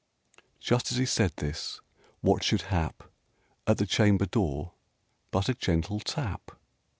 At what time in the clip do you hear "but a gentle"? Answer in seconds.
5.29-5.99